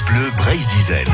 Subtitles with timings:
[0.00, 1.04] Bleu Brésil.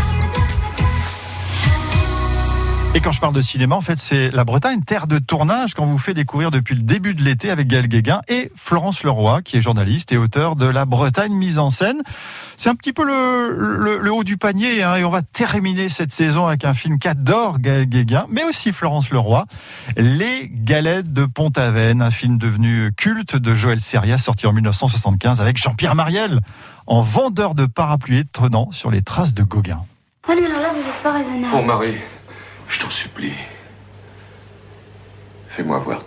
[2.99, 5.87] Et quand je parle de cinéma, en fait, c'est la Bretagne, terre de tournage, qu'on
[5.87, 9.57] vous fait découvrir depuis le début de l'été avec Gaël Guéguin et Florence Leroy, qui
[9.57, 12.03] est journaliste et auteur de La Bretagne mise en scène.
[12.57, 16.11] C'est un petit peu le, le, haut du panier, hein, et on va terminer cette
[16.11, 19.47] saison avec un film qu'adore Gaël Guéguin, mais aussi Florence Leroy,
[19.97, 25.57] Les Galettes de Pont-Aven, un film devenu culte de Joël Seria, sorti en 1975 avec
[25.57, 26.41] Jean-Pierre Mariel,
[26.89, 29.83] en vendeur de parapluies trônant sur les traces de Gauguin.
[30.27, 31.55] Allez, là, là, vous n'êtes pas raisonnable.
[31.57, 31.95] Oh, Marie.
[32.69, 33.33] Je t'en supplie.
[35.59, 36.05] Fais-moi voir.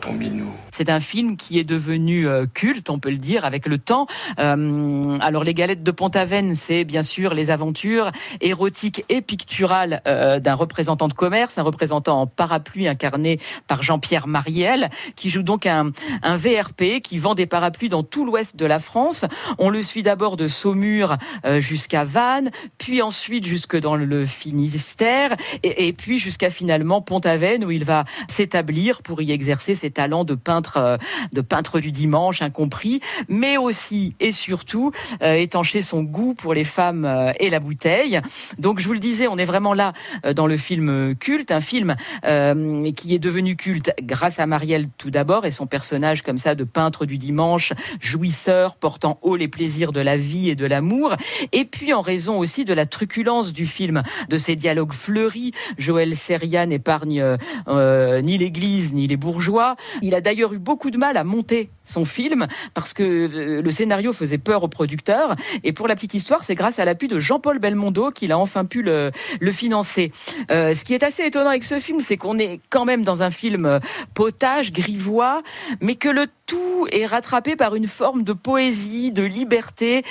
[0.72, 4.08] C'est un film qui est devenu euh, culte, on peut le dire, avec le temps.
[4.40, 10.40] Euh, alors, Les Galettes de Pont-Aven, c'est bien sûr les aventures érotiques et picturales euh,
[10.40, 15.66] d'un représentant de commerce, un représentant en parapluie incarné par Jean-Pierre Mariel, qui joue donc
[15.66, 15.92] un,
[16.24, 19.26] un VRP qui vend des parapluies dans tout l'ouest de la France.
[19.60, 21.18] On le suit d'abord de Saumur
[21.60, 27.72] jusqu'à Vannes, puis ensuite jusque dans le Finistère, et, et puis jusqu'à finalement Pont-Aven, où
[27.72, 30.98] il va s'établir pour y exercer ses talents de peintre, euh,
[31.34, 34.92] de peintre du dimanche, incompris, mais aussi et surtout
[35.24, 38.22] euh, étancher son goût pour les femmes euh, et la bouteille.
[38.60, 39.94] Donc je vous le disais, on est vraiment là
[40.36, 45.46] dans le film culte, un film qui est devenu culte grâce à Marielle tout d'abord
[45.46, 50.02] et son personnage comme ça de peintre du dimanche, jouisseur, portant haut les plaisirs de
[50.02, 51.16] la vie et de l'amour,
[51.52, 55.52] et puis en raison aussi de la truculence du film, de ses dialogues fleuris.
[55.78, 59.76] Joël Seria n'épargne ni l'Église ni les bourgeois bourgeois.
[60.02, 64.12] Il a d'ailleurs eu beaucoup de mal à monter son film parce que le scénario
[64.12, 65.36] faisait peur aux producteurs.
[65.64, 68.66] Et pour la petite histoire, c'est grâce à l'appui de Jean-Paul Belmondo qu'il a enfin
[68.66, 69.12] pu le,
[69.52, 70.12] financer.
[70.52, 73.24] Euh, ce qui est assez étonnant avec ce film, c'est qu'on est quand même dans
[73.24, 73.80] un film
[74.14, 75.42] potage, grivois,
[75.82, 80.04] mais que le tout est rattrapé par une forme de poésie, de liberté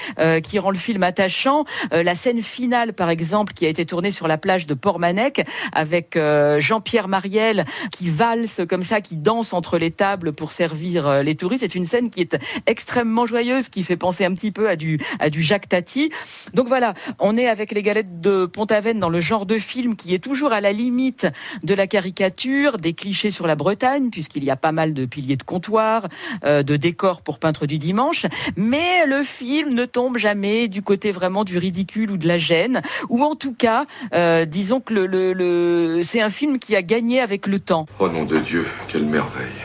[0.43, 1.65] qui rend le film attachant.
[1.93, 6.19] la scène finale, par exemple, qui a été tournée sur la plage de Portmanec avec
[6.59, 11.61] Jean-Pierre Mariel qui valse comme ça, qui danse entre les tables pour servir les touristes
[11.61, 14.99] c'est une scène qui est extrêmement joyeuse, qui fait penser un petit peu à du,
[15.19, 16.11] à du Jacques Tati.
[16.55, 20.15] Donc voilà, on est avec les galettes de Pont-Aven dans le genre de film qui
[20.15, 21.27] est toujours à la limite
[21.63, 25.37] de la caricature, des clichés sur la Bretagne, puisqu'il y a pas mal de piliers
[25.37, 26.09] de comptoir, euh,
[26.43, 28.27] de décors pour peintre du dimanche.
[28.57, 32.81] Mais le film ne tombe jamais du côté vraiment du ridicule ou de la gêne,
[33.09, 36.83] ou en tout cas, euh, disons que le, le, le c'est un film qui a
[36.83, 37.87] gagné avec le temps.
[37.99, 39.63] Oh nom de Dieu, quelle merveille.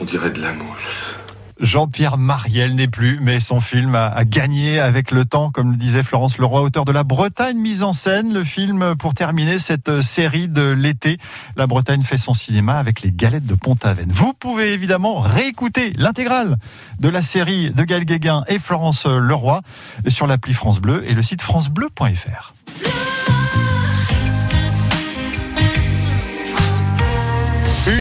[0.00, 0.66] On dirait de la mousse.
[1.60, 6.02] Jean-Pierre Mariel n'est plus, mais son film a, gagné avec le temps, comme le disait
[6.02, 8.32] Florence Leroy, auteur de La Bretagne mise en scène.
[8.32, 11.18] Le film pour terminer cette série de l'été.
[11.56, 14.10] La Bretagne fait son cinéma avec les galettes de Pont-Aven.
[14.10, 16.56] Vous pouvez évidemment réécouter l'intégrale
[16.98, 19.60] de la série de Gaël Guéguin et Florence Leroy
[20.08, 22.54] sur l'appli France Bleu et le site francebleu.fr.